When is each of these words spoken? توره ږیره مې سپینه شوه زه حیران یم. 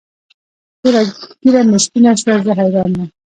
توره 0.79 1.01
ږیره 1.41 1.61
مې 1.69 1.77
سپینه 1.85 2.11
شوه 2.21 2.35
زه 2.45 2.51
حیران 2.59 2.91
یم. 2.97 3.09